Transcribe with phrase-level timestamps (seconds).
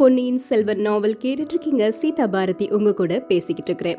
[0.00, 3.98] பொன்னியின் செல்வன் நாவல் கேட்டுட்டு இருக்கீங்க சீதா பாரதி உங்க கூட பேசிக்கிட்டு இருக்கிறேன்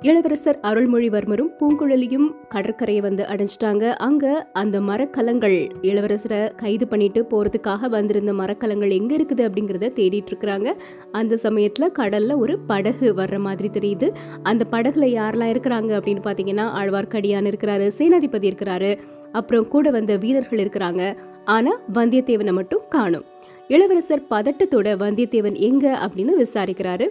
[0.00, 3.84] இளவரசர் அருள்மொழிவர்மரும் பூங்குழலியும் கடற்கரையை வந்து அடைஞ்சிட்டாங்க.
[3.90, 10.74] அங்க அந்த மரக்கலங்கள் இளவரசரை கைது பண்ணிட்டு போறதுக்காக வந்திருந்த மரக்கலங்கள் எங்க இருக்குது அப்படிங்கறத தேடிட்டு இருக்கிறாங்க
[11.12, 14.10] அந்த சமயத்துல கடல்ல ஒரு படகு வர்ற மாதிரி தெரியுது.
[14.42, 18.98] அந்த படகுல யாரெல்லாம் இருக்கிறாங்க அப்படின்னு பாத்தீங்கன்னா ஆழ்வார்க்கடியான் இருக்கிறாரு சேனாதிபதி இருக்கிறாரு
[19.32, 21.16] அப்புறம் கூட வந்த வீரர்கள் இருக்கிறாங்க.
[21.44, 23.24] ஆனா வந்தியத்தேவனை மட்டும் காணும்.
[23.68, 27.06] இளவரசர் பதட்டத்தோட வந்தியத்தேவன் எங்க அப்படின்னு விசாரிக்கிறாரு.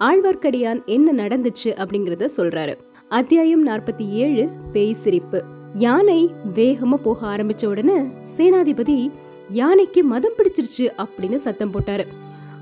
[0.00, 2.74] ஆழ்வார்க்கடியான் என்ன நடந்துச்சு அப்படிங்கறத சொல்றாரு.
[3.08, 7.98] அத்தியாயம் நாற்பத்தி ஏழு பேய் சிரிப்பு யானை வேகமா போக ஆரம்பிச்ச உடனே
[8.36, 9.10] சேனாதிபதி
[9.48, 12.06] யானைக்கு மதம் பிடிச்சிருச்சு அப்படின்னு சத்தம் போட்டாரு.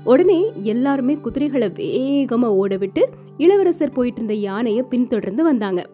[0.03, 5.89] உடனே எல்லாருமே குதிரைகளை வேகமா ஓட விட்டு இளவரசர் போயிட்டு இருந்த யானையை பின்தொடர்ந்து வந்தாங்க.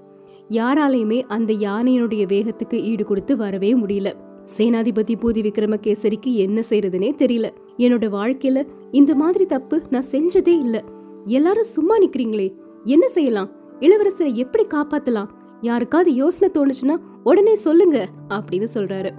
[0.49, 4.13] யாராலையுமே அந்த யானையினுடைய வேகத்துக்கு ஈடு கொடுத்து வரவே முடியல.
[4.57, 7.49] சேனாதிபதி பூதி விக்ரமகேசரிக்கு என்ன செய்யறதுனே தெரியல.
[7.77, 10.83] என்னோட வாழ்க்கையில இந்த மாதிரி தப்பு நான் செஞ்சதே இல்ல.
[11.25, 12.53] எல்லாரும் சும்மா நிக்கிறீங்களே.
[12.83, 13.49] என்ன செய்யலாம்?
[13.79, 15.27] இளவரசரை எப்படி காப்பாத்தலாம்?
[15.61, 19.09] யாருக்காவது யோசனை தோணுச்சுன்னா உடனே சொல்லுங்க அப்படின்னு சொல்றாரு.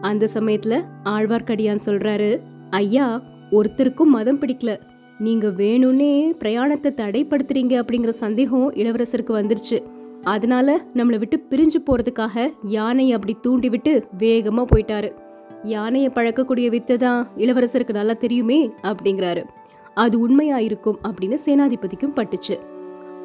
[0.00, 4.80] அந்த சமயத்துல ஆழ்வார்க்கடியான் சொல்றாரு ஐயா ஒருத்தருக்கும் மதம் பிடிக்கல.
[5.18, 9.82] நீங்க வேணும்னே பிரயாணத்தை தடைப்படுத்துறீங்க அப்படிங்கிற சந்தேகம் இளவரசருக்கு வந்துருச்சு.
[10.24, 15.10] அதனால நம்மளை விட்டு பிரிஞ்சு போறதுக்காக யானை அப்படி தூண்டி விட்டு வேகமா போயிட்டாரு.
[15.62, 19.44] யானையை பழக்கக்கூடிய வித்தை தான் இளவரசருக்கு நல்லா தெரியுமே அப்படிங்கிறாரு.
[19.94, 22.58] அது உண்மையா இருக்கும் அப்படின்னு சேனாதிபதிக்கும் பட்டுச்சு.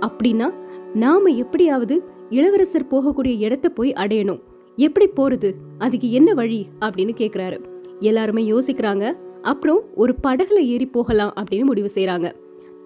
[0.02, 0.54] அப்படின்னா
[0.94, 4.42] நாம எப்படியாவது இளவரசர் போகக்கூடிய இடத்த போய் அடையணும்.
[4.76, 5.54] எப்படி போறது?
[5.78, 6.68] அதுக்கு என்ன வழி?
[6.80, 7.66] அப்படின்னு கேக்குறாரு.
[8.00, 9.12] எல்லாருமே யோசிக்கிறாங்க.
[9.42, 12.32] அப்புறம் ஒரு படகுல ஏறி போகலாம் அப்படின்னு முடிவு செய்யறாங்க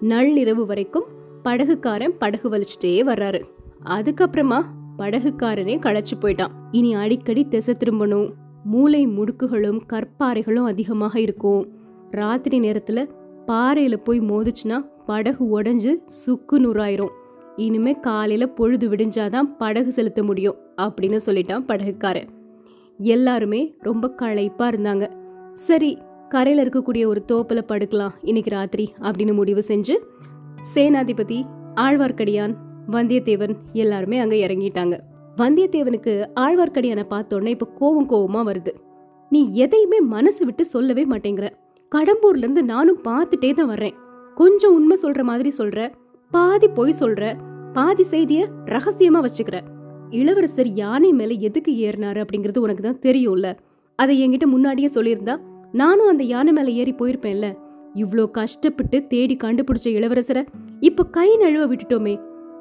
[0.02, 1.04] நள்ளிரவு வரைக்கும்
[1.44, 3.40] படகுக்காரன் படகு வலிச்சுட்டே வர்றாரு.
[3.84, 4.62] அதுக்கப்புறமா
[4.98, 6.50] படகுக்காரனே களைச்சு போயிட்டான்.
[6.70, 8.30] இனி அடிக்கடி திசை திரும்பணும்.
[8.64, 11.68] மூளை முடுக்குகளும் கற்பாறைகளும் அதிகமாக இருக்கும்.
[12.10, 13.08] ராத்திரி நேரத்துல
[13.46, 17.08] பாறையில போய் மோதிச்சுன்னா படகு உடஞ்சு சுக்கு நூறாயிரும்.
[17.56, 22.28] இனிமே காலையில பொழுது விடிஞ்சாதான் படகு செலுத்த முடியும் அப்படின்னு சொல்லிட்டான் படகுக்காரன்.
[22.98, 25.10] எல்லாருமே ரொம்ப களைப்பா இருந்தாங்க.
[25.52, 29.96] சரி கரையில் இருக்கக்கூடிய ஒரு தோப்பில் படுக்கலாம் இன்னைக்கு ராத்திரி அப்படின்னு முடிவு செஞ்சு
[30.74, 31.42] சேனாதிபதி
[31.76, 32.54] ஆழ்வார்க்கடியான்
[32.90, 34.98] வந்தியத்தேவன் எல்லாருமே அங்க இறங்கிட்டாங்க.
[35.36, 38.72] வந்தியத்தேவனுக்கு ஆழ்வார்க்கடியான பார்த்தோன்னே இப்ப கோவம் கோவமா வருது.
[39.30, 41.46] நீ எதையுமே மனசு விட்டு சொல்லவே மாட்டேங்கிற.
[41.92, 43.94] கடம்பூர்ல இருந்து நானும் பார்த்துட்டே தான் வர்றேன்.
[44.34, 45.90] கொஞ்சம் உண்மை சொல்ற மாதிரி சொல்ற.
[46.30, 47.34] பாதி பொய் சொல்ற.
[47.72, 49.60] பாதி செய்திய ரகசியமா வச்சுக்கிற.
[50.10, 53.54] இளவரசர் யானை மேல எதுக்கு ஏறினாரு அப்படிங்கிறது உனக்கு தான் தெரியும்ல.
[53.96, 55.40] அதை என்கிட்ட முன்னாடியே சொல்லியிருந்தா
[55.72, 57.54] நானும் அந்த யானை மேல ஏறி போயிருப்பேன்ல.
[57.94, 60.46] இவ்ளோ கஷ்டப்பட்டு தேடி கண்டுபிடிச்ச இளவரசரை
[60.80, 62.18] இப்ப கை நழுவ விட்டுட்டோமே.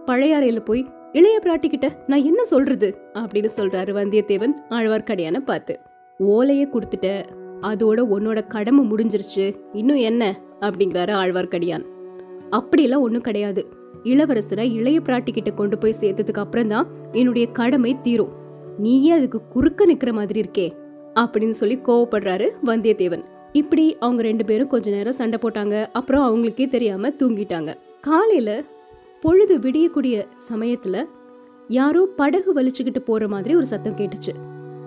[0.07, 2.97] பழையாறையில போய் இளைய பிராட்டிக்கிட்ட நான் என்ன சொல்றது?
[3.13, 5.79] அப்படின்னு சொல்றாரு வந்தியத்தேவன் ஆழ்வார்க்கடியான பார்த்து.
[6.19, 7.23] ஓலைய கொடுத்துட்ட
[7.61, 10.39] அதோட உன்னோட கடமை முடிஞ்சிருச்சு இன்னும் என்ன?
[10.59, 11.85] அப்படிங்கிறாரு ஆழ்வார்க்கடியான்.
[12.49, 13.67] அப்படியெல்லாம் ஒண்ணும் கிடையாது.
[14.03, 18.31] இளவரசரை இளைய பிராட்டிக்கிட்ட கொண்டு போய் சேர்த்ததுக்கு அப்புறம் தான் என்னுடைய கடமை தீரும்.
[18.77, 20.71] நீயே அதுக்கு குறுக்க நிக்கிற மாதிரி இருக்கே
[21.15, 23.23] அப்படின்னு சொல்லி கோவப்படுறாரு வந்தியத்தேவன்.
[23.51, 25.87] இப்படி அவங்க ரெண்டு பேரும் கொஞ்ச நேரம் சண்டை போட்டாங்க.
[25.91, 27.73] அப்புறம் அவங்களுக்கே தெரியாம தூங்கிட்டாங்க.
[28.01, 28.63] காலையில
[29.23, 30.15] பொழுது விடியக்கூடிய
[30.49, 30.97] சமயத்துல
[31.67, 34.33] யாரோ படகு வலிச்சுக்கிட்டு போற மாதிரி ஒரு சத்தம் கேட்டுச்சு.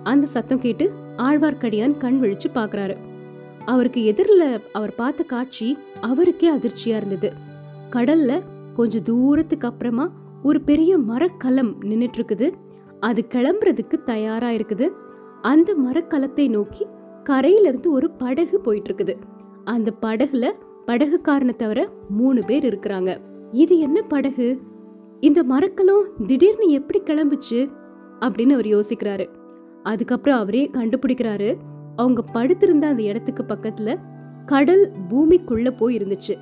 [0.03, 0.85] அந்த சத்தம் கேட்டு
[1.27, 2.95] ஆழ்வார்க்கடியான் கண் விழிச்சு பாக்குறாரு.
[3.65, 5.67] அவருக்கு எதிரில் அவர் பார்த்த காட்சி
[6.01, 7.29] அவருக்கே அதிர்ச்சியா இருந்தது.
[7.95, 8.31] கடல்ல
[8.75, 10.05] கொஞ்ச தூரத்துக்கு அப்புறமா
[10.43, 12.47] ஒரு பெரிய மரக்கலம் நின்றுட்டு இருக்குது
[12.99, 14.85] அது கிளம்புறதுக்கு தயாரா இருக்குது.
[15.51, 16.85] அந்த மரக்கலத்தை நோக்கி
[17.23, 19.15] கரையிலிருந்து ஒரு படகு போயிட்டு இருக்குது
[19.73, 20.45] அந்த படகுல
[20.89, 21.79] படகுக்காரனை தவிர
[22.19, 23.11] மூணு பேர் இருக்கிறாங்க.
[23.51, 24.59] இது என்ன படகு?
[25.19, 27.69] இந்த மரக்கலம் திடீர்னு எப்படி கிளம்புச்சு?
[28.19, 29.27] அப்படின்னு அவர் யோசிக்கிறாரு.
[29.83, 31.55] அதுக்கப்புறம் அவரே கண்டுபிடிக்கிறாரு
[31.95, 33.95] அவங்க படுத்திருந்த அந்த இடத்துக்கு பக்கத்துல
[34.45, 36.35] கடல் பூமிக்குள்ள போய் இருந்துச்சு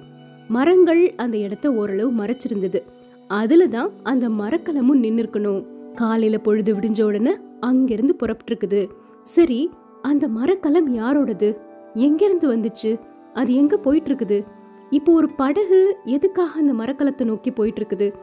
[0.47, 2.81] மரங்கள் அந்த இடத்த ஓரளவு மறைச்சிருந்தது.
[3.27, 8.89] அதுல தான் அந்த மரக்கலமும் நின்னு இருக்கணும் காலையில பொழுது விடிஞ்ச உடனே அங்கிருந்து புறப்பட்டுருக்குது.
[9.23, 9.69] சரி
[10.01, 11.57] அந்த மரக்கலம் யாரோடது?
[11.93, 12.99] எங்கிருந்து வந்துச்சு?
[13.33, 14.45] அது எங்க போயிட்டு இருக்குது
[14.89, 18.13] இப்போ ஒரு படகு எதுக்காக அந்த மரக்கலத்தை நோக்கி போயிட்டு இருக்குது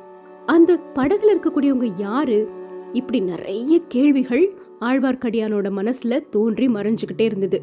[0.47, 2.49] அந்த படகுல இருக்கக்கூடியவங்க யாரு?
[2.93, 7.62] இப்படி நிறைய கேள்விகள் ஆழ்வார்க்கடியானோட மனசுல தோன்றி மறைஞ்சுகிட்டே இருந்தது.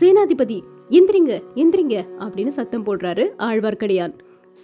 [0.00, 4.14] சேனாதிபதி எந்திரிங்க எந்திரிங்க அப்படின்னு சத்தம் போடுறாரு ஆழ்வார்க்கடியான்.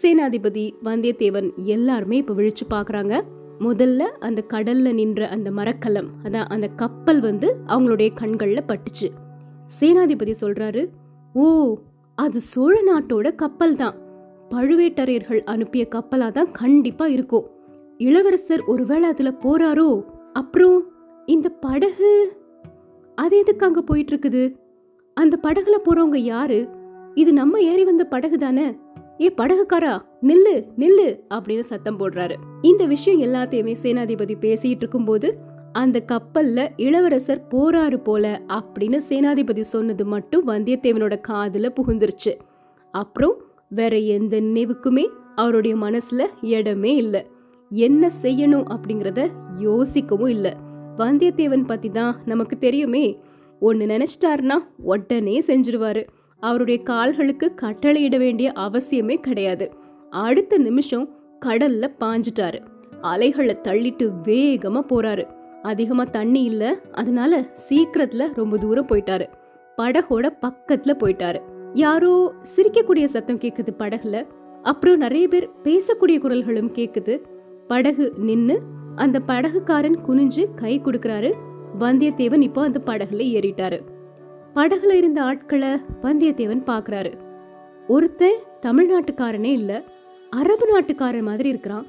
[0.03, 3.23] சேனாதிபதி வந்தியத்தேவன் எல்லாருமே இப்ப விழிச்சு பாக்குறாங்க.
[3.61, 9.09] முதல்ல அந்த கடல்ல நின்ற அந்த மரக்கலம் அதான் அந்த கப்பல் வந்து அவங்களுடைய கண்கள்ல பட்டுச்சு.
[9.81, 10.89] சேனாதிபதி சொல்றாரு
[11.35, 11.77] ஓ
[12.23, 13.97] அது சோழ நாட்டோட கப்பல் தான்.
[14.49, 17.47] பழுவேட்டரையர்கள் அனுப்பிய கப்பலா தான் கண்டிப்பா இருக்கும்
[17.99, 19.89] இளவரசர் ஒருவேளை அதுல போறாரோ?
[20.33, 20.79] அப்புறம்
[21.27, 22.13] இந்த படகு?
[23.19, 24.43] அது எதுக்கு அங்க போயிட்டு இருக்குது
[25.17, 26.69] அந்த படகுல போறவங்க யாரு?
[27.15, 28.67] இது நம்ம ஏறி வந்த படகு தானே?
[29.21, 29.95] ஏ படகுக்காரா?
[30.23, 32.37] நில்லு நில்லு அப்படின்னு சத்தம் போடுறாரு.
[32.63, 35.29] இந்த விஷயம் எல்லாத்தையுமே சேனாதிபதி பேசிட்டு இருக்கும்போது
[35.73, 42.35] அந்த கப்பல்ல இளவரசர் போறாரு போல அப்படின்னு சேனாதிபதி சொன்னது மட்டும் வந்தியத்தேவனோட காதுல புகுந்துருச்சு.
[42.91, 43.35] அப்புறம்
[43.69, 47.27] வேற எந்த நினைவுக்குமே அவருடைய மனசுல இடமே இல்லை.
[47.71, 49.29] என்ன செய்யணும் அப்படிங்கறத
[49.61, 50.53] யோசிக்கவும் இல்லை.
[50.97, 53.21] வந்தியத்தேவன் பத்தி தான் நமக்கு தெரியுமே.
[53.61, 56.07] ஒன்னு நினைச்சிட்டாருன்னா உடனே செஞ்சிருவாரு.
[56.41, 59.73] அவருடைய கால்களுக்கு கட்டளையிட வேண்டிய அவசியமே கிடையாது.
[60.11, 61.09] அடுத்த நிமிஷம்
[61.47, 62.61] கடல்ல பாஞ்சிட்டாரு.
[63.01, 65.41] அலைகளை தள்ளிட்டு வேகமா போறாரு.
[65.63, 69.27] அதிகமா தண்ணி இல்ல அதனால சீக்கிரத்துல ரொம்ப தூரம் போயிட்டாரு.
[69.77, 71.41] படகோட பக்கத்துல போயிட்டாரு.
[71.73, 74.27] யாரோ சிரிக்கக்கூடிய சத்தம் கேக்குது படகுல.
[74.63, 77.23] அப்புறம் நிறைய பேர் பேசக்கூடிய குரல்களும் கேட்குது
[77.67, 78.61] படகு நின்னு
[78.95, 81.33] அந்த படகுக்காரன் குனிஞ்சு கை கொடுக்கறாரு.
[81.79, 83.81] வந்தியத்தேவன் இப்போ அந்த படகுல ஏறிட்டாரு.
[84.55, 85.69] படகுல இருந்த ஆட்களை
[86.03, 87.13] வந்தியத்தேவன் பாக்குறாரு.
[87.89, 89.83] ஒருத்தன் தமிழ்நாட்டுக்காரனே இல்ல
[90.31, 91.87] அரபு நாட்டுக்காரன் மாதிரி இருக்கிறான்.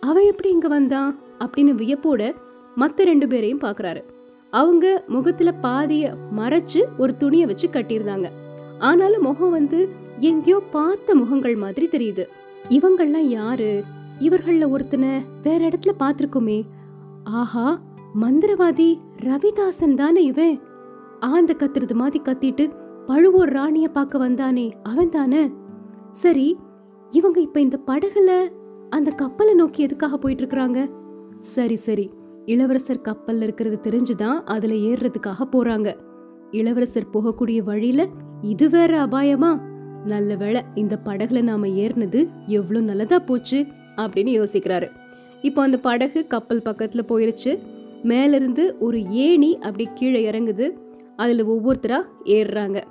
[0.00, 1.18] அவன் எப்படி இங்க வந்தான்?
[1.38, 2.34] அப்படின்னு வியப்போட
[2.76, 4.02] மத்த ரெண்டு பேரையும் பாக்குறாரு.
[4.50, 8.30] அவங்க முகத்துல பாதிய மறைச்சு ஒரு துணிய வச்சு கட்டியிருந்தாங்க.
[8.78, 9.88] ஆனாலும் முகம் வந்து
[10.18, 12.24] எங்கேயோ பார்த்த முகங்கள் மாதிரி தெரியுது.
[12.68, 13.84] இவங்கள்லாம் யாரு?
[14.20, 16.62] இவர்கள்ல ஒருத்தனை வேற இடத்துல பார்த்துருக்குமே.
[17.24, 17.80] ஆஹா
[18.20, 20.60] மந்திரவாதி ரவிதாசன் தானே இவன்?
[21.20, 22.72] ஆந்த கத்துறது மாதிரி கத்திட்டு
[23.06, 25.50] பழுவூர் ராணிய பார்க்க வந்தானே அவன் தானே?
[26.10, 26.56] சரி
[27.10, 28.48] இவங்க இப்ப இந்த படகுல
[28.90, 30.90] அந்த கப்பலை நோக்கி எதுக்காக போயிட்டு இருக்கிறாங்க?
[31.38, 32.10] சரி சரி.
[32.46, 35.96] இளவரசர் கப்பல்ல இருக்கிறது தெரிஞ்சுதான் அதுல ஏறுறதுக்காக போறாங்க.
[36.50, 38.06] இளவரசர் போகக்கூடிய வழியில
[38.40, 39.60] இது வேற அபாயமா?
[40.04, 43.66] நல்ல வேளை இந்த படகுல நாம ஏறினது எவ்வளவு நல்லதா போச்சு
[43.96, 44.90] அப்படின்னு யோசிக்கிறாரு.
[45.42, 47.58] இப்போ அந்த படகு கப்பல் பக்கத்துல போயிருச்சு.
[48.02, 50.70] மேலிருந்து ஒரு ஏணி அப்படி கீழே இறங்குது.
[51.16, 52.82] அதுல ஒவ்வொருத்தரா ஏறுறாங்க.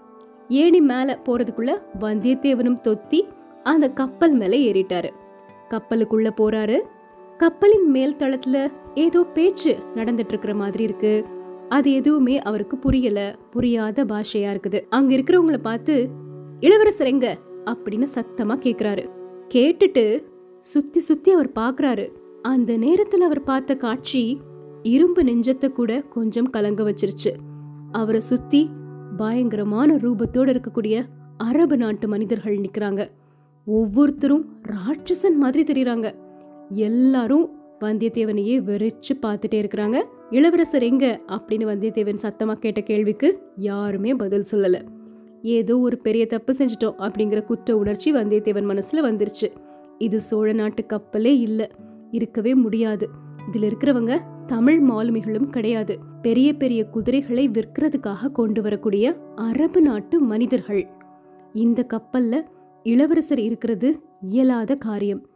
[0.50, 3.22] ஏணி மேல போறதுக்குள்ள வந்தியத்தேவனும் தொத்தி
[3.64, 5.10] அந்த கப்பல் மேல ஏறிட்டாரு.
[5.70, 6.80] கப்பலுக்குள்ள போறாரு.
[7.38, 11.26] கப்பலின் மேல் தளத்துல ஏதோ பேச்சு நடந்துட்டு இருக்கிற மாதிரி இருக்கு.
[11.70, 13.38] அது எதுவுமே அவருக்கு புரியல.
[13.52, 14.84] புரியாத பாஷையா இருக்குது.
[14.90, 16.10] அங்க இருக்கிறவங்கள பார்த்து
[16.60, 17.38] இளவரசர் எங்க?
[17.66, 19.10] அப்படின்னு சத்தமா கேக்குறாரு.
[19.54, 20.24] கேட்டுட்டு
[20.60, 22.10] சுத்தி சுத்தி அவர் பாக்குறாரு.
[22.42, 24.40] அந்த நேரத்துல அவர் பார்த்த காட்சி
[24.82, 27.36] இரும்பு நெஞ்சத்தை கூட கொஞ்சம் கலங்க வச்சிருச்சு.
[27.92, 28.70] அவரை சுத்தி
[29.18, 31.04] பயங்கரமான ரூபத்தோட இருக்கக்கூடிய
[31.38, 33.08] அரபு நாட்டு மனிதர்கள் நிக்கிறாங்க.
[33.66, 36.24] ஒவ்வொருத்தரும் ராட்சசன் மாதிரி தெரியறாங்க.
[36.70, 40.04] எல்லாரும் வந்தியத்தேவனையே வெறிச்சு பார்த்துட்டே இருக்கிறாங்க.
[40.30, 41.22] இளவரசர் எங்க?
[41.28, 44.82] அப்படின்னு வந்தியத்தேவன் சத்தமாக கேட்ட கேள்விக்கு யாருமே பதில் சொல்லலை.
[45.42, 49.52] ஏதோ ஒரு பெரிய தப்பு செஞ்சிட்டோம் அப்படிங்கிற குற்ற உணர்ச்சி வந்தியத்தேவன் மனசுல வந்துருச்சு.
[49.98, 51.68] இது சோழ நாட்டு கப்பலே இல்லை.
[52.12, 53.10] இருக்கவே முடியாது.
[53.48, 56.00] இதில் இருக்கிறவங்க தமிழ் மாலுமிகளும் கிடையாது.
[56.22, 60.88] பெரிய பெரிய குதிரைகளை விற்கிறதுக்காக கொண்டு வரக்கூடிய அரபு நாட்டு மனிதர்கள்.
[61.54, 62.44] இந்த கப்பல்ல
[62.84, 65.28] இளவரசர் இருக்கிறது இயலாத காரியம்.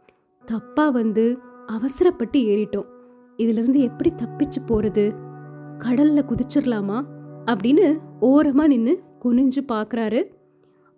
[0.44, 1.24] தப்பா வந்து
[1.66, 2.88] அவசரப்பட்டு ஏறிட்டோம்.
[3.38, 5.04] இதுல இருந்து எப்படி தப்பிச்சு போறது?
[5.78, 6.98] கடல்ல குதிச்சிடலாமா
[7.46, 7.86] அப்படின்னு
[8.20, 8.92] ஓரமா நின்னு
[9.24, 10.20] குனிஞ்சு பாக்குறாரு.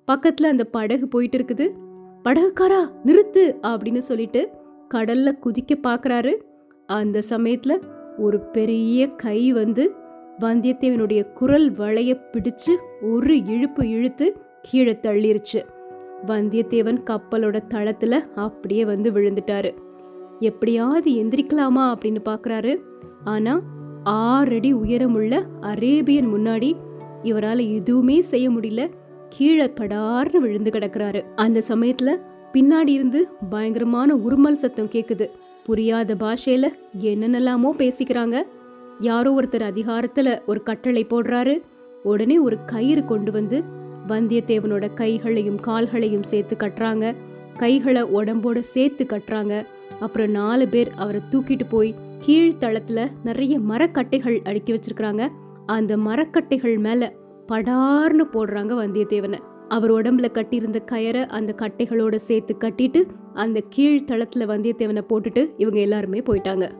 [0.08, 1.66] பக்கத்துல அந்த படகு போயிட்டு இருக்குது
[2.24, 3.44] படகுக்காரா நிறுத்து!
[3.62, 4.40] அப்படின்னு சொல்லிட்டு
[4.94, 6.32] கடல்ல குதிக்க பாக்குறாரு.
[6.88, 7.72] அந்த சமயத்துல
[8.18, 9.84] ஒரு பெரிய கை வந்து
[10.40, 12.72] வந்தியத்தேவனுடைய குரல் வளைய பிடிச்சு
[13.02, 14.26] ஒரு இழுப்பு இழுத்து
[14.62, 15.60] கீழே தள்ளிருச்சு.
[16.26, 19.74] வந்தியத்தேவன் கப்பலோட தளத்துல அப்படியே வந்து விழுந்துட்டாரு.
[20.38, 22.76] எப்படியாவது எந்திரிக்கலாமா அப்படின்னு பாக்குறாரு.
[23.24, 23.60] ஆனா
[24.04, 26.76] ஆறடி உயரமுள்ள அரேபியன் முன்னாடி
[27.22, 28.90] இவரால எதுவுமே செய்ய முடியல.
[29.28, 31.24] கீழே படார்னு விழுந்து கிடக்குறாரு.
[31.36, 32.16] அந்த சமயத்துல
[32.52, 35.30] பின்னாடி இருந்து பயங்கரமான உருமல் சத்தம் கேக்குது.
[35.64, 36.68] புரியாத பாஷையில
[37.00, 38.42] என்னென்னலாமோ பேசிக்கிறாங்க.
[39.00, 41.60] யாரோ ஒருத்தர் அதிகாரத்துல ஒரு கட்டளை போடுறாரு.
[42.02, 43.64] உடனே ஒரு கயிறு கொண்டு வந்து
[44.08, 47.14] வந்தியத்தேவனோட கைகளையும் கால்களையும் சேர்த்து கட்டுறாங்க.
[47.58, 49.64] கைகளை உடம்போட சேர்த்து கட்டுறாங்க.
[50.00, 51.94] அப்புறம் நாலு பேர் அவரை தூக்கிட்டு போய்
[52.26, 55.28] கீழ்த்தளத்துல நிறைய மரக்கட்டைகள் அடுக்கி வச்சிருக்கிறாங்க.
[55.66, 57.14] அந்த மரக்கட்டைகள் மேல
[57.48, 59.38] படார்னு போடுறாங்க வந்தியத்தேவனை.
[59.68, 66.70] அவர் உடம்புல கட்டியிருந்த கயரை அந்த கட்டைகளோட சேர்த்து கட்டிட்டு அந்த கீழ்த்தளத்துல வந்தியத்தேவனை போட்டுட்டு இவங்க எல்லாருமே போயிட்டாங்க.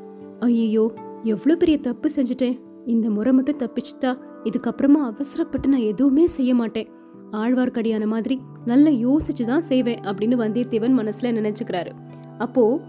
[0.41, 2.61] ஐயோ எவ்வளோ பெரிய தப்பு செஞ்சுட்டேன்.
[2.87, 6.89] இந்த முறை மட்டும் தப்பிச்சுட்டா இதுக்கப்புறமா அவசரப்பட்டு நான் எதுவுமே செய்ய மாட்டேன்.
[7.33, 11.91] ஆழ்வார்க்கடியான மாதிரி நல்லா யோசிச்சு தான் செய்வேன் அப்படின்னு வந்தியத்தேவன் மனசுல நினைச்சுக்கிறாரு.
[12.39, 12.81] அப்போ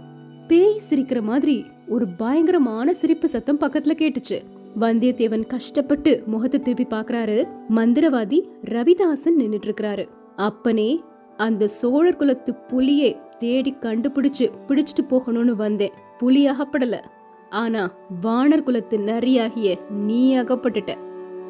[0.47, 4.37] பேய் சிரிக்கிற மாதிரி ஒரு பயங்கரமான சிரிப்பு சத்தம் பக்கத்துல கேட்டுச்சு.
[4.79, 7.37] வந்தியத்தேவன் கஷ்டப்பட்டு முகத்தை திருப்பி பாக்குறாரு.
[7.75, 11.03] மந்திரவாதி ரவிதாசன் நின்னுட்டு இருக்கிறாரு அப்பனே
[11.37, 15.93] அந்த சோழர் குலத்து புலியை தேடி கண்டுபிடிச்சு பிடிச்சிட்டு போகணும்னு வந்தேன்.
[16.19, 16.99] புலி அகப்படல.
[17.49, 17.81] ஆனா
[18.21, 20.93] வானர் குலத்து நரியாகிய நீ அகப்பட்டுட்ட.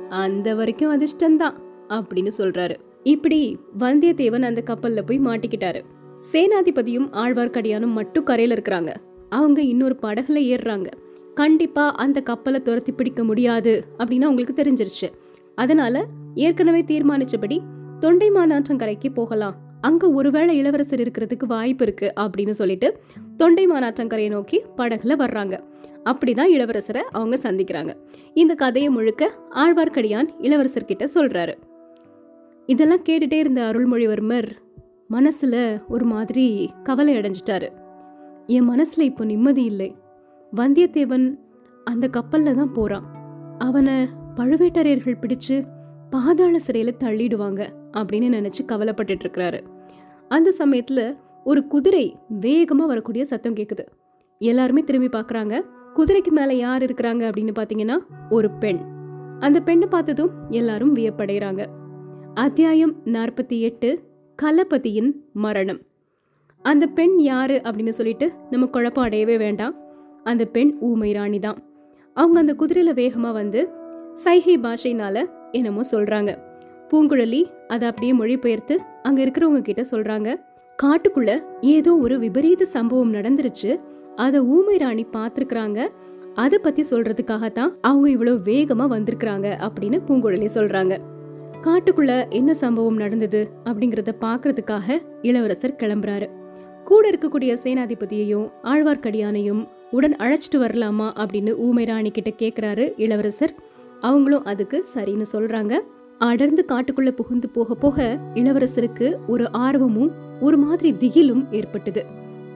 [0.09, 1.55] அந்த வரைக்கும் அதிர்ஷ்டம்தான்.
[1.93, 2.75] அப்படின்னு சொல்றாரு.
[3.03, 5.81] இப்படி வந்தியத்தேவன் அந்த கப்பல்ல போய் மாட்டிக்கிட்டாரு.
[6.31, 8.93] சேனாதிபதியும் ஆழ்வார்க்கடியானும் மட்டும் கரையில இருக்கிறாங்க.
[9.29, 10.87] அவங்க இன்னொரு படகுல ஏறுறாங்க.
[11.33, 15.09] கண்டிப்பா அந்த கப்பலை துரத்தி பிடிக்க முடியாது அப்படின்னு அவங்களுக்கு தெரிஞ்சிருச்சு.
[15.55, 17.59] அதனால ஏற்கனவே தீர்மானிச்சபடி
[17.99, 19.55] தொண்டை மாநாற்றங்கரைக்கு போகலாம்.
[19.81, 22.99] அங்க ஒருவேளை இளவரசர் இருக்கிறதுக்கு வாய்ப்பு இருக்கு அப்படின்னு சொல்லிட்டு
[23.37, 25.59] தொண்டை மாநாற்றங்கரையை நோக்கி படகுல வர்றாங்க.
[26.05, 27.95] அப்படிதான் இளவரசரை அவங்க சந்திக்கிறாங்க.
[28.33, 31.53] இந்த கதையை முழுக்க ஆழ்வார்க்கடியான் இளவரசர்கிட்ட சொல்றாரு.
[32.65, 34.49] இதெல்லாம் கேட்டுட்டே இருந்த அருள்மொழிவர்மர்
[35.07, 37.67] மனசில் ஒரு மாதிரி கவலை அடைஞ்சிட்டாரு.
[38.47, 39.95] என் மனசில் இப்போ நிம்மதி இல்லை.
[40.55, 41.27] வந்தியத்தேவன்
[41.83, 43.05] அந்த கப்பல்ல தான் போகிறான்
[43.57, 45.65] அவனை பழுவேட்டரையர்கள் பிடிச்சு
[46.09, 49.59] பாதாள சிறையில் தள்ளிடுவாங்க அப்படின்னு நினச்சி கவலைப்பட்டுட்டு இருக்கிறாரு.
[50.27, 53.85] அந்த சமயத்தில் ஒரு குதிரை வேகமாக வரக்கூடிய சத்தம் கேட்குது
[54.37, 55.55] எல்லாருமே திரும்பி பார்க்குறாங்க
[55.95, 57.97] குதிரைக்கு மேலே யார் இருக்கிறாங்க அப்படின்னு பார்த்தீங்கன்னா
[58.29, 58.81] ஒரு பெண்.
[59.39, 61.63] அந்த பெண்ணை பார்த்ததும் எல்லாரும் வியப்படைகிறாங்க.
[62.33, 63.99] அத்தியாயம் நாற்பத்தி எட்டு
[64.41, 65.79] கலபதியின் மரணம்.
[66.61, 69.75] அந்த பெண் யாரு அப்படின்னு சொல்லிட்டு நம்ம குழப்பம் அடையவே வேண்டாம்.
[70.23, 71.63] அந்த பெண் ஊமை ராணி தான்
[72.13, 73.69] அவங்க அந்த குதிரையில வேகமா வந்து
[74.13, 76.37] சைகை பாஷைனால என்னமோ சொல்றாங்க.
[76.89, 80.35] பூங்குழலி அதை அப்படியே மொழிபெயர்த்து அங்க இருக்கிறவங்க கிட்ட சொல்றாங்க.
[80.83, 83.79] காட்டுக்குள்ள ஏதோ ஒரு விபரீத சம்பவம் நடந்துருச்சு.
[84.15, 85.87] அதை ஊமை ராணி பார்த்துருக்குறாங்க.
[86.33, 90.97] அதை பத்தி சொல்றதுக்காகத்தான் அவங்க இவ்வளவு வேகமா வந்திருக்கிறாங்க அப்படின்னு பூங்குழலி சொல்றாங்க.
[91.63, 96.27] காட்டுக்குள்ள என்ன சம்பவம் நடந்தது அப்படிங்கறத பாக்குறதுக்காக இளவரசர் கிளம்புறாரு.
[96.83, 103.53] கூட இருக்கக்கூடிய சேனாதிபதியையும் ஆழ்வார்க்கடியானையும் உடன் அழைச்சிட்டு வரலாமா அப்படின்னு ஊமைராணி கிட்ட கேக்குறாரு இளவரசர்.
[104.01, 105.73] அவங்களும் அதுக்கு சரின்னு சொல்றாங்க.
[106.17, 112.05] அடர்ந்து காட்டுக்குள்ள புகுந்து போக போக இளவரசருக்கு ஒரு ஆர்வமும் ஒரு மாதிரி திகிலும் ஏற்பட்டது.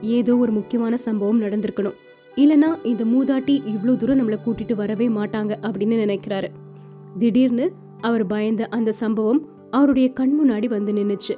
[0.00, 1.98] ஏதோ ஒரு முக்கியமான சம்பவம் நடந்திருக்கணும்.
[2.36, 6.48] இல்லனா இந்த மூதாட்டி இவ்ளோ தூரம் நம்மள கூட்டிட்டு வரவே மாட்டாங்க அப்படின்னு நினைக்கிறாரு.
[7.18, 11.36] திடீர்னு அவர் பயந்த அந்த சம்பவம் அவருடைய கண் முன்னாடி வந்து நின்னுச்சு.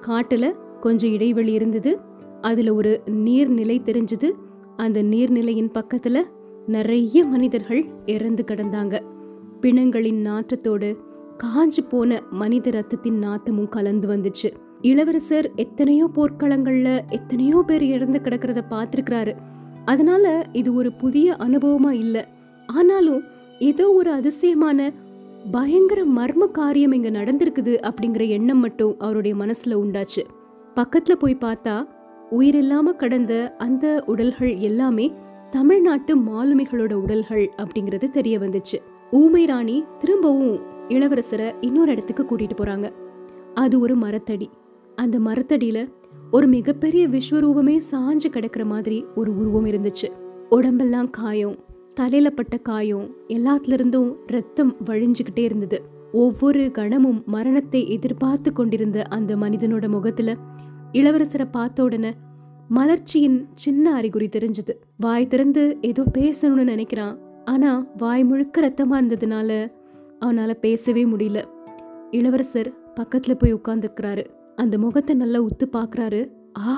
[0.00, 1.98] காட்டுல கொஞ்சம் இடைவெளி இருந்தது.
[2.40, 4.30] அதுல ஒரு நீர்நிலை தெரிஞ்சது.
[4.76, 6.22] அந்த நீர்நிலையின் பக்கத்துல
[6.66, 9.00] நிறைய மனிதர்கள் இறந்து கிடந்தாங்க.
[9.60, 10.96] பிணங்களின் நாற்றத்தோடு
[11.44, 14.50] காஞ்சு போன மனித ரத்தத்தின் நாத்தமும் கலந்து வந்துச்சு.
[14.80, 19.36] இளவரசர் எத்தனையோ போர்க்களங்கள்ல எத்தனையோ பேர் இறந்து கிடக்கிறத பார்த்துருக்கிறாரு.
[19.84, 22.28] அதனால இது ஒரு புதிய அனுபவமா இல்ல.
[22.66, 23.22] ஆனாலும்
[23.58, 24.92] ஏதோ ஒரு அதிசயமான
[25.50, 30.22] பயங்கர மர்ம காரியம் இங்க நடந்திருக்குது அப்படிங்கிற எண்ணம் மட்டும் அவருடைய மனசுல உண்டாச்சு.
[30.74, 31.86] பக்கத்துல போய் பார்த்தா
[32.30, 35.12] உயிரில்லாம கடந்த அந்த உடல்கள் எல்லாமே
[35.50, 38.78] தமிழ்நாட்டு மாலுமிகளோட உடல்கள் அப்படிங்கிறது தெரிய வந்துச்சு.
[39.10, 42.90] ஊமை ராணி திரும்பவும் இளவரசரை இன்னொரு இடத்துக்கு கூட்டிட்டு போறாங்க.
[43.54, 44.46] அது ஒரு மரத்தடி.
[44.96, 45.88] அந்த மரத்தடியில
[46.30, 50.08] ஒரு மிகப்பெரிய விஸ்வரூபமே சாஞ்சு கிடக்கிற மாதிரி ஒரு உருவம் இருந்துச்சு.
[50.48, 51.54] உடம்பெல்லாம் காயம்
[51.98, 55.78] தலையில பட்ட காயம் எல்லாத்துல இருந்தும் ரத்தம் வழிஞ்சுக்கிட்டே இருந்தது.
[56.12, 60.34] ஒவ்வொரு கணமும் மரணத்தை எதிர்பார்த்து கொண்டிருந்த அந்த மனிதனோட முகத்துல
[60.92, 62.12] இளவரசரை பார்த்த உடனே
[62.70, 64.72] மலர்ச்சியின் சின்ன அறிகுறி தெரிஞ்சது.
[64.96, 67.16] வாய் திறந்து ஏதோ பேசணும்னு நினைக்கிறான்.
[67.44, 69.50] ஆனா வாய் முழுக்க ரத்தமா இருந்ததுனால
[70.20, 71.38] அவனால பேசவே முடியல.
[72.10, 74.24] இளவரசர் பக்கத்துல போய் உட்கார்ந்துருக்கிறாரு.
[74.56, 76.20] அந்த முகத்தை நல்லா உத்து பாக்குறாரு
[76.58, 76.72] ஆ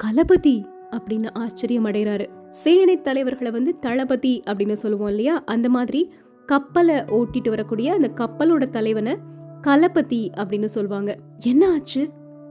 [0.00, 0.56] கலபதி!
[0.90, 2.26] அப்படின்னு ஆச்சரியம் அடைகிறாரு.
[2.62, 5.42] சேனை தலைவர்களை வந்து தளபதி அப்படின்னு சொல்லுவோம் இல்லையா?
[5.44, 6.12] அந்த மாதிரி
[6.46, 9.16] கப்பலை ஓட்டிட்டு வரக்கூடிய அந்த கப்பலோட தலைவனை
[9.60, 11.18] கலபதி அப்படின்னு சொல்லுவாங்க.
[11.44, 12.08] என்ன ஆச்சு?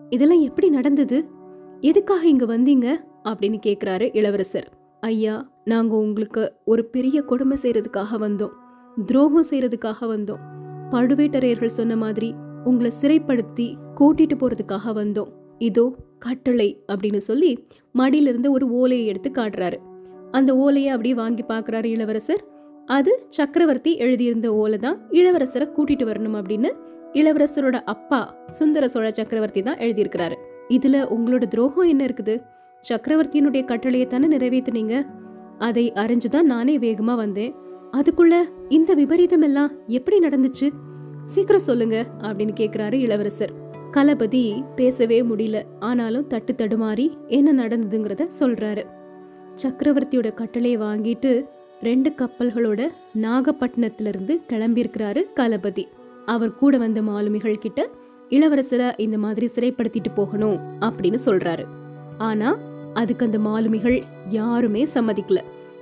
[0.09, 1.29] இதெல்லாம் எப்படி நடந்தது?
[1.79, 2.87] எதுக்காக இங்க வந்தீங்க?
[3.23, 4.71] அப்படின்னு கேட்குறாரு இளவரசர்.
[4.99, 8.53] ஐயா நாங்க உங்களுக்கு ஒரு பெரிய கொடுமை செய்யறதுக்காக வந்தோம்.
[9.05, 10.43] துரோகம் செய்யறதுக்காக வந்தோம்.
[10.91, 12.33] பழுவேட்டரையர்கள் சொன்ன மாதிரி
[12.63, 15.31] உங்களை சிறைப்படுத்தி கூட்டிட்டு போறதுக்காக வந்தோம்.
[15.57, 19.77] இதோ கட்டளை அப்படின்னு சொல்லி மடியிலிருந்து ஒரு ஓலையை எடுத்து காட்டுறாரு.
[20.33, 22.43] அந்த ஓலையை அப்படியே வாங்கி பார்க்கறாரு இளவரசர்.
[22.85, 24.97] அது சக்கரவர்த்தி எழுதியிருந்த ஓலை தான்.
[25.09, 26.69] இளவரசரை கூட்டிட்டு வரணும் அப்படின்னு
[27.13, 30.35] இளவரசரோட அப்பா சுந்தர சோழ சக்கரவர்த்தி தான் எழுதியிருக்கிறாரு.
[30.69, 32.41] இதுல உங்களோட துரோகம் என்ன இருக்குது?
[32.89, 35.05] சக்கரவர்த்தியினுடைய கட்டளையை தானே நிறைவேத்துனீங்க
[35.57, 37.53] அதை அறிஞ்சுதான் நானே வேகமா வந்தேன்.
[37.91, 40.69] அதுக்குள்ள இந்த விபரீதம் எல்லாம் எப்படி நடந்துச்சு?
[41.25, 43.51] சீக்கிரம் சொல்லுங்க அப்படின்னு கேக்குறாரு இளவரசர்.
[43.91, 45.61] கலபதி பேசவே முடியல.
[45.79, 48.83] ஆனாலும் தட்டு தடுமாறி என்ன நடந்ததுங்கிறத சொல்றாரு.
[49.55, 51.45] சக்கரவர்த்தியோட கட்டளையை வாங்கிட்டு
[51.81, 52.89] ரெண்டு கப்பல்களோட
[53.21, 55.85] நாகப்பட்டினத்துல இருந்து கிளம்பியிருக்கிறாரு களபதி
[56.25, 57.89] அவர் கூட வந்த மாலுமிகள் கிட்ட
[58.29, 61.65] இளவரசரை இந்த மாதிரி சிறைப்படுத்திட்டு போகணும் அப்படின்னு சொல்றாரு.
[62.17, 62.57] ஆனா
[62.93, 65.37] அதுக்கு அந்த மாலுமிகள் யாருமே சம்மதிக்கல.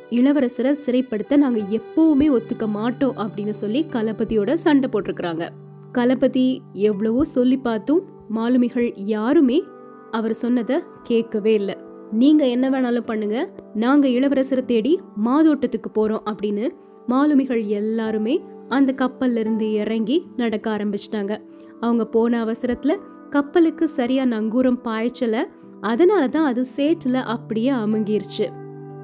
[0.10, 5.50] இளவரசரை சிறைப்படுத்த நாங்க எப்பவுமே ஒத்துக்க மாட்டோம் அப்படின்னு சொல்லி களபதியோட சண்டை போட்டிருக்கிறாங்க.
[5.94, 9.64] களபதி எவ்வளவோ சொல்லி பார்த்தும் மாலுமிகள் யாருமே
[10.12, 11.76] அவர் சொன்னதை கேட்கவே இல்லை.
[12.12, 13.50] நீங்க என்ன வேணாலும் பண்ணுங்க.
[13.74, 16.70] நாங்க இளவரசரை தேடி மாதோட்டத்துக்கு போறோம் அப்படின்னு
[17.08, 21.42] மாலுமிகள் எல்லாருமே அந்த கப்பல்ல இருந்து இறங்கி நடக்க ஆரம்பிச்சிட்டாங்க.
[21.80, 22.96] அவங்க போன அவசரத்துல
[23.30, 25.44] கப்பலுக்கு சரியா நங்கூரம் பாய்ச்சல.
[25.82, 28.48] அதனால தான் அது சேற்றுல அப்படியே அமுங்கிருச்சு.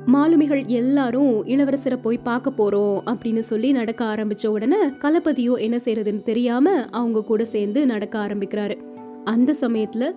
[0.06, 6.86] மாலுமிகள் எல்லாரும் இளவரசரை போய் பார்க்க போறோம் அப்படின்னு சொல்லி நடக்க ஆரம்பிச்ச உடனே களபதியோ என்ன செய்யறதுன்னு தெரியாம
[6.92, 8.78] அவங்க கூட சேர்ந்து நடக்க ஆரம்பிக்கிறாரு.
[9.24, 10.16] அந்த சமயத்துல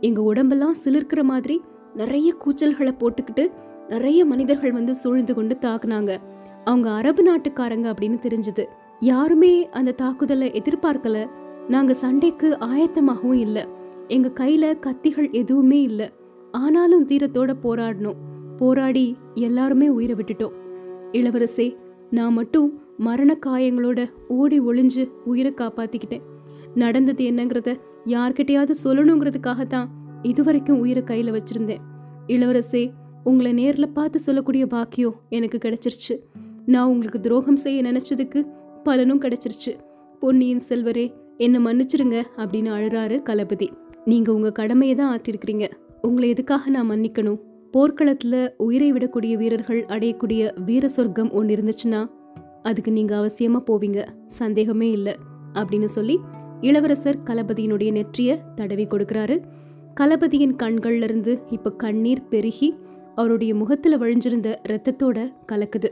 [0.00, 1.62] எங்க உடம்பெல்லாம் சிலிர்க்கிற மாதிரி
[1.94, 3.52] நிறைய கூச்சல்களை போட்டுக்கிட்டு
[3.88, 6.16] நிறைய மனிதர்கள் வந்து சூழ்ந்து கொண்டு தாக்குனாங்க.
[6.64, 8.64] அவங்க அரபு நாட்டுக்காரங்க அப்படின்னு தெரிஞ்சது.
[9.00, 11.30] யாருமே அந்த தாக்குதலை எதிர்பார்க்கல.
[11.68, 13.68] நாங்க சண்டைக்கு ஆயத்தமாகவும் இல்ல.
[14.08, 16.12] எங்க கையில கத்திகள் எதுவுமே இல்ல.
[16.52, 18.16] ஆனாலும் தீரத்தோட போராடணும்.
[18.56, 20.52] போராடி எல்லாருமே உயிரை விட்டுட்டோம்.
[21.12, 21.76] இளவரசே
[22.10, 26.22] நான் மட்டும் மரண காயங்களோட ஓடி ஒளிஞ்சு உயிரை காப்பாத்திக்கிட்டேன்.
[26.74, 29.86] நடந்தது என்னங்கிறத யார்கிட்டயாவது சொல்லணுங்கிறதுக்காகத்தான்
[30.22, 31.78] இதுவரைக்கும் உயிரை கையில் வச்சிருந்தேன்.
[32.26, 32.90] இளவரசே
[33.24, 36.18] உங்களை நேர்ல பார்த்து சொல்லக்கூடிய பாக்கியம் எனக்கு கிடைச்சிருச்சு.
[36.66, 38.46] நான் உங்களுக்கு துரோகம் செய்ய நினைச்சதுக்கு
[38.82, 39.76] பலனும் கிடைச்சிருச்சு.
[40.20, 43.68] பொன்னியின் செல்வரே என்னை மன்னிச்சிடுங்க அப்படின்னு அழுறாரு களபதி
[44.04, 45.70] நீங்க உங்க கடமையை தான் ஆற்றிருக்கிறீங்க.
[46.02, 47.40] உங்களை எதுக்காக நான் மன்னிக்கணும்?
[47.72, 52.10] போர்க்களத்துல உயிரை விடக்கூடிய வீரர்கள் அடையக்கூடிய வீர சொர்க்கம் ஒன்று இருந்துச்சுன்னா
[52.62, 54.04] அதுக்கு நீங்க அவசியமா போவீங்க.
[54.26, 55.16] சந்தேகமே இல்லை.
[55.52, 56.18] அப்படின்னு சொல்லி
[56.60, 59.40] இளவரசர் களபதியினுடைய நெற்றிய தடவி கொடுக்குறாரு.
[60.00, 62.76] களபதியின் கண்கள்லேருந்து இப்போ கண்ணீர் பெருகி
[63.14, 65.90] அவருடைய முகத்தில் வழிஞ்சிருந்த ரத்தத்தோட கலக்குது.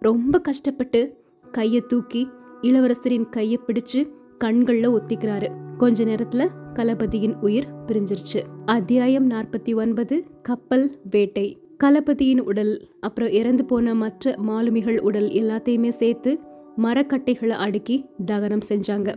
[0.00, 1.16] ரொம்ப கஷ்டப்பட்டு
[1.52, 2.28] கையை தூக்கி
[2.62, 4.08] இளவரசரின் கையை பிடிச்சு
[4.38, 5.48] கண்களில் ஒத்திக்கிறாரு.
[5.76, 8.40] கொஞ்ச நேரத்தில் களபதியின் உயிர் பிரிஞ்சிருச்சு.
[8.64, 11.58] அத்தியாயம் நாற்பத்தி ஒன்பது கப்பல் வேட்டை.
[11.84, 16.38] களபதியின் உடல் அப்புறம் இறந்து போன மற்ற மாலுமிகள் உடல் எல்லாத்தையுமே சேர்த்து
[16.78, 19.16] மரக்கட்டைகளை அடுக்கி தகனம் செஞ்சாங்க.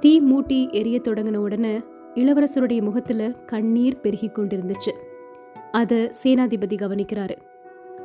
[0.00, 1.80] தீ மூட்டி எரிய தொடங்கின உடனே
[2.14, 4.92] இளவரசருடைய முகத்துல கண்ணீர் பெருகி கொண்டிருந்துச்சு.
[5.70, 7.36] அத சேனாதிபதி கவனிக்கிறாரு.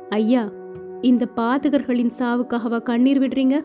[0.08, 0.52] ஐயா
[1.00, 3.64] இந்த பாதகர்களின் சாவுக்காகவா கண்ணீர் விடுறீங்க?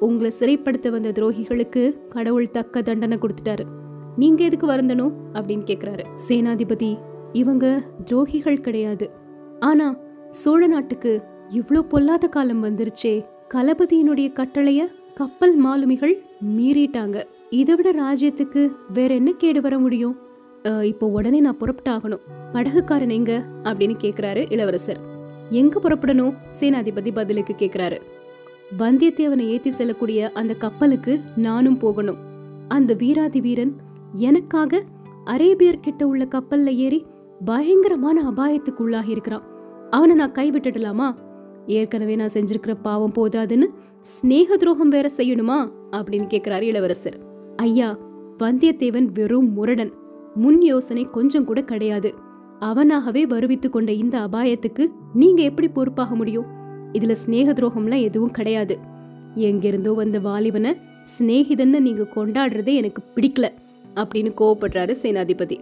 [0.00, 3.64] உங்களை சிறைப்படுத்த வந்த துரோகிகளுக்கு கடவுள் தக்க தண்டனை கொடுத்துட்டாரு.
[4.16, 5.12] நீங்க எதுக்கு வருந்தணும்?
[5.32, 6.04] அப்படின்னு கேக்குறாரு.
[6.28, 6.98] சேனாதிபதி
[7.32, 9.10] இவங்க துரோகிகள் கிடையாது.
[9.60, 9.96] ஆனா
[10.28, 13.24] சோழ நாட்டுக்கு இவ்ளோ பொல்லாத காலம் வந்துருச்சே.
[13.54, 16.22] களபதியினுடைய கட்டளைய கப்பல் மாலுமிகள்
[16.56, 17.24] மீறிட்டாங்க.
[17.50, 20.16] இதை விட ராஜ்யத்துக்கு வேற என்ன கேடு வர முடியும்?
[20.82, 22.20] இப்போ உடனே நான் புறப்பட்டாகணும்.
[22.52, 23.44] படகுக்காரன் எங்க?
[23.62, 25.00] அப்படின்னு கேக்குறாரு இளவரசர்.
[25.50, 26.34] எங்க புறப்படணும்?
[26.60, 28.00] சேனாதிபதி பதிலுக்கு கேக்குறாரு.
[28.78, 32.16] வந்தியத்தேவனை ஏத்தி செல்லக்கூடிய அந்த கப்பலுக்கு நானும் போகணும்.
[32.68, 33.76] அந்த வீராதி வீரன்
[34.12, 34.82] எனக்காக
[35.24, 37.06] அரேபியர் கிட்ட உள்ள கப்பல்ல ஏறி
[37.44, 39.42] பயங்கரமான அபாயத்துக்கு உள்ளாகி இருக்கிறான்.
[39.90, 41.14] அவனை நான் கைவிட்டுடலாமா?
[41.66, 43.66] ஏற்கனவே நான் செஞ்சிருக்கிற பாவம் போதாதுன்னு
[44.00, 45.70] ஸ்நேக துரோகம் வேற செய்யணுமா?
[45.90, 47.23] அப்படின்னு கேக்குறாரு இளவரசர்.
[47.56, 47.98] ஐயா
[48.38, 49.92] வந்தியத்தேவன் வெறும் முரடன்.
[50.34, 52.14] முன் யோசனை கொஞ்சம் கூட கிடையாது.
[52.60, 56.44] அவனாகவே வருவித்து கொண்ட இந்த அபாயத்துக்கு நீங்க எப்படி பொறுப்பாக முடியும்?
[56.92, 58.78] இதுல ஸ்நேக துரோகம்லாம் எதுவும் கிடையாது.
[59.34, 60.76] எங்கிருந்தோ வந்த வாலிபனை
[61.18, 63.48] சிநேகிதன்னு நீங்க கொண்டாடுறதே எனக்கு பிடிக்கல
[63.94, 65.60] அப்படின்னு கோவப்படுறாரு சேனாதிபதி.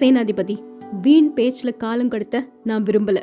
[0.00, 0.58] சேனாதிபதி
[1.02, 3.22] வீண் பேச்சுல காலம் கடத்த நான் விரும்பல.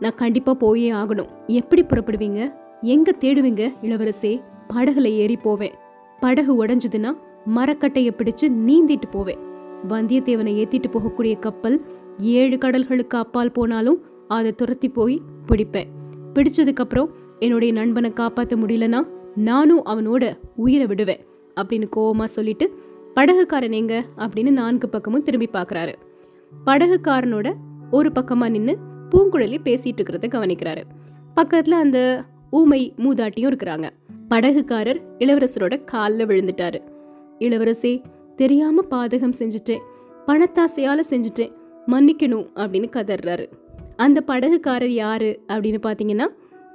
[0.00, 1.28] நான் கண்டிப்பா போயே ஆகணும்.
[1.46, 2.52] எப்படி புறப்படுவீங்க?
[2.80, 4.42] எங்க தேடுவீங்க இளவரசே?
[4.74, 5.72] படகுல ஏறி போவேன்.
[6.20, 7.12] படகு உடஞ்சதுன்னா
[7.54, 9.38] மரக்கட்டையை பிடிச்சு நீந்திட்டு போவேன்
[9.88, 11.84] வந்தியத்தேவனை ஏத்திட்டு போகக்கூடிய கப்பல்
[12.18, 15.86] ஏழு கடல்களுக்கு அப்பால் போனாலும் அதை துரத்தி போய் பிடிப்பேன்
[16.34, 21.26] பிடிச்சதுக்கப்புறம் என்னுடைய நண்பனை காப்பாற்ற முடியலனா நானும் அவனோட உயிரை விடுவேன்
[21.60, 22.78] அப்படின்னு கோபமாக சொல்லிட்டு
[23.14, 24.04] படகுக்காரன் எங்க?
[24.16, 25.94] அப்படின்னு நான்கு பக்கமும் திரும்பி பார்க்கறாரு.
[26.66, 27.54] படகுக்காரனோட
[27.90, 28.78] ஒரு பக்கமாக நின்று
[29.10, 30.82] பூங்குழலி பேசிட்டு இருக்கிறத கவனிக்கிறாரு.
[31.34, 33.90] பக்கத்தில் அந்த ஊமை மூதாட்டியும் இருக்கிறாங்க.
[34.28, 36.80] படகுக்காரர் இளவரசரோட காலில் விழுந்துட்டாரு.
[37.38, 38.02] இளவரசே
[38.36, 39.80] தெரியாம பாதகம் செஞ்சுட்டேன்.
[40.26, 41.52] பணத்தாசையால செஞ்சுட்டேன்.
[41.86, 43.46] மன்னிக்கணும் அப்படின்னு கதறாரு.
[43.96, 46.26] அந்த படகுக்காரர் யாரு அப்படின்னு பாத்தீங்கன்னா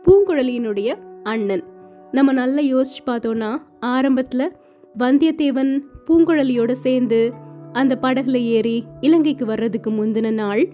[0.05, 1.63] பூங்குழலியினுடைய அண்ணன்.
[2.11, 4.51] நம்ம நல்லா யோசிச்சு பார்த்தோம்னா ஆரம்பத்துல
[4.99, 7.33] வந்தியத்தேவன் பூங்குழலியோட சேர்ந்து
[7.71, 10.67] அந்த படகுல ஏறி இலங்கைக்கு வர்றதுக்கு முந்தின நாள்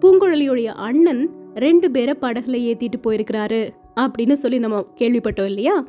[0.00, 5.88] பூங்குழலியுடைய அண்ணன் ரெண்டு பேரை படகுல ஏத்திட்டு போயிருக்கிறாரு அப்படின்னு சொல்லி நம்ம கேள்விப்பட்டோம் இல்லையா?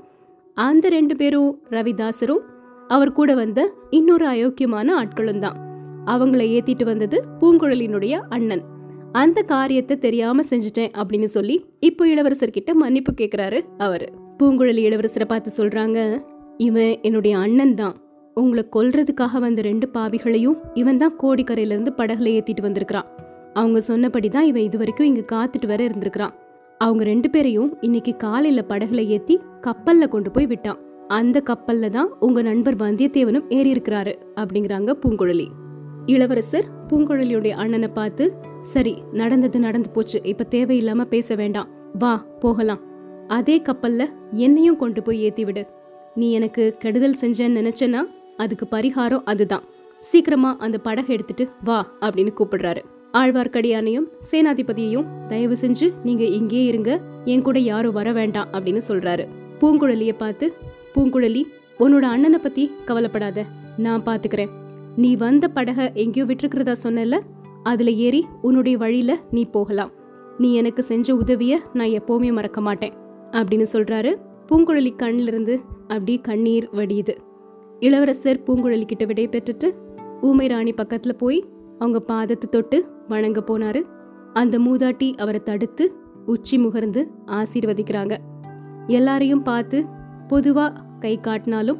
[0.54, 2.52] அந்த ரெண்டு பேரும் ரவிதாசரும்
[2.90, 5.58] அவர் கூட வந்த இன்னொரு அயோக்கியமான ஆட்களும் தான்
[6.06, 8.64] அவங்கள ஏத்திட்டு வந்தது பூங்குழலினுடைய அண்ணன்.
[9.12, 14.08] அந்த காரியத்தை தெரியாம செஞ்சுட்டேன் அப்படின்னு சொல்லி இப்போ இளவரசர்கிட்ட மன்னிப்பு கேக்குறாரு அவரு.
[14.40, 16.24] பூங்குழலி இளவரசரை பார்த்து சொல்றாங்க
[16.58, 17.96] இவன் என்னுடைய அண்ணன் தான்
[18.34, 23.06] உங்களை கொல்றதுக்காக வந்த ரெண்டு பாவிகளையும் இவன் தான் கோடிக்கரையிலேருந்து படகுல ஏத்திட்டு வந்திருக்கிறான்.
[23.54, 26.34] அவங்க சொன்னபடி தான் இவன் இது வரைக்கும் இங்க காத்துட்டு வர இருந்திருக்கிறான்.
[26.78, 30.80] அவங்க ரெண்டு பேரையும் இன்னைக்கு காலையில படகுல ஏத்தி கப்பல்ல கொண்டு போய் விட்டான்.
[31.18, 35.48] அந்த கப்பல்ல தான் உங்க நண்பர் வந்தியத்தேவனும் ஏறி இருக்கிறாரு அப்படிங்கிறாங்க பூங்குழலி.
[36.06, 38.26] இளவரசர் பூங்குழலியுடைய அண்ணனை பார்த்து
[38.62, 40.20] சரி நடந்தது நடந்து போச்சு.
[40.24, 41.70] இப்ப தேவையில்லாம பேச வேண்டாம்.
[42.00, 42.82] வா போகலாம்.
[43.28, 44.04] அதே கப்பல்ல
[44.46, 45.64] என்னையும் கொண்டு போய் ஏத்தி விடு
[46.16, 48.02] நீ எனக்கு கெடுதல் செஞ்சேன்னு நினச்சேன்னா
[48.38, 49.64] அதுக்கு பரிகாரம் அதுதான்.
[50.10, 52.82] சீக்கிரமா அந்த படகை எடுத்துட்டு வா அப்படின்னு கூப்பிடுறாரு.
[53.14, 56.92] ஆழ்வார்க்கடியானையும் சேனாதிபதியையும் தயவு செஞ்சு நீங்க இங்கேயே இருங்க.
[57.26, 59.26] என் கூட யாரும் வர வேண்டாம் அப்படின்னு சொல்றாரு.
[59.60, 60.46] பூங்குழலிய பார்த்து
[60.96, 61.44] பூங்குழலி
[61.80, 63.46] உன்னோட அண்ணனை பத்தி கவலைப்படாத
[63.78, 64.50] நான் பாத்துக்கிறேன்.
[64.96, 67.20] நீ வந்த படகை எங்கேயோ விட்டுருக்கிறதா சொன்னல
[67.64, 69.92] அதுல ஏறி உன்னுடைய வழியில நீ போகலாம்.
[70.38, 72.94] நீ எனக்கு செஞ்ச உதவிய நான் எப்பவுமே மறக்க மாட்டேன்
[73.32, 77.16] அப்படின்னு சொல்றாரு பூங்குழலி கண்ணிலிருந்து இருந்து அப்படியே கண்ணீர் வடியுது.
[77.80, 79.70] இளவரசர் பூங்குழலி கிட்ட விடை பெற்றுட்டு
[80.22, 81.46] ஊமை ராணி பக்கத்துல போய்
[81.80, 83.82] அவங்க பாதத்தை தொட்டு வணங்க போனாரு.
[84.34, 85.94] அந்த மூதாட்டி அவரை தடுத்து
[86.26, 88.18] உச்சி முகர்ந்து ஆசீர்வதிக்கிறாங்க.
[88.88, 89.86] எல்லாரையும் பார்த்து
[90.34, 91.78] பொதுவா கை காட்டினாலும்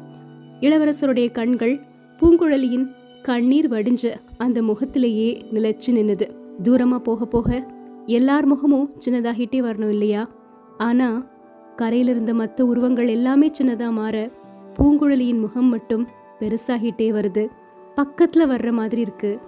[0.60, 1.80] இளவரசருடைய கண்கள்
[2.20, 2.90] பூங்குழலியின்
[3.22, 6.34] கண்ணீர் வடிஞ்ச அந்த முகத்திலேயே நிலைச்சு நின்னுது.
[6.62, 7.66] தூரமா போக போக
[8.06, 10.30] எல்லார் முகமும் சின்னதாகிட்டே வரணும் இல்லையா?
[10.78, 11.26] ஆனா
[11.76, 14.30] கரையில இருந்த மற்ற உருவங்கள் எல்லாமே சின்னதா மாற
[14.78, 16.08] பூங்குழலியின் முகம் மட்டும்
[16.40, 17.48] பெருசாகிட்டே வருது.
[17.96, 19.40] பக்கத்துல வர்ற மாதிரி இருக்கு.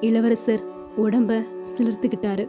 [0.00, 0.60] இளவரசர்
[0.96, 1.44] உடம்ப
[1.76, 2.48] சிலிர்த்துக்கிட்டாரு.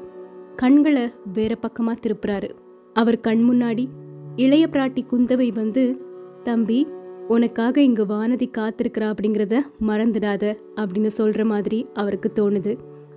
[0.55, 2.49] கண்களை வேற பக்கமா திருப்புறாரு.
[2.93, 3.87] அவர் கண் முன்னாடி
[4.35, 6.04] இளைய பிராட்டி குந்தவை வந்து
[6.45, 6.79] தம்பி
[7.27, 9.55] உனக்காக இங்கு வானதி காத்திருக்கிறா அப்படிங்கிறத
[9.87, 10.43] மறந்துடாத
[10.75, 12.73] அப்படின்னு சொல்ற மாதிரி அவருக்கு தோணுது.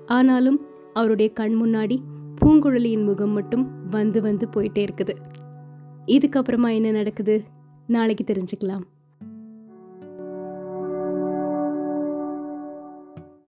[0.07, 0.59] ஆனாலும்
[0.93, 1.97] அவருடைய கண் முன்னாடி
[2.41, 5.15] பூங்குழலியின் முகம் மட்டும் வந்து வந்து போயிட்டே இருக்குது.
[6.07, 7.37] இதுக்கப்புறமா என்ன நடக்குது?
[7.87, 8.85] நாளைக்கு தெரிஞ்சுக்கலாம்.